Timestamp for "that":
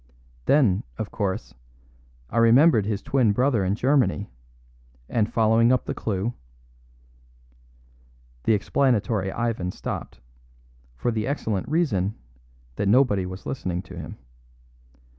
12.77-12.87